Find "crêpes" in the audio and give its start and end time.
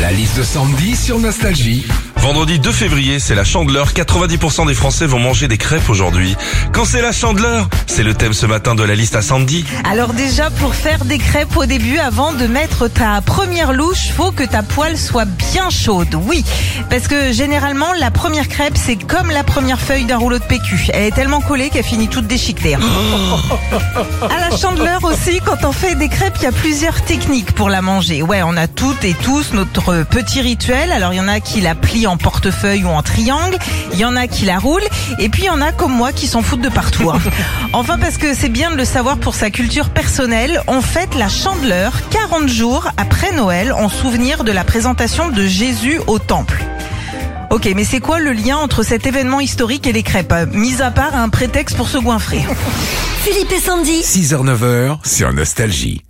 5.58-5.88, 11.18-11.56, 26.08-26.36, 50.02-50.34